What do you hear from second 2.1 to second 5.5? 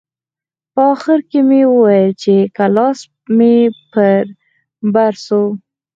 چې که لاس مې پر بر سو.